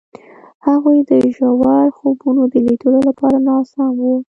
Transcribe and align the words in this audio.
هغوی 0.67 0.99
د 1.09 1.11
ژور 1.35 1.87
خوبونو 1.97 2.41
د 2.53 2.53
لیدلو 2.65 2.99
لپاره 3.09 3.37
ناست 3.47 3.73
هم 3.79 3.93
وو. 4.03 4.15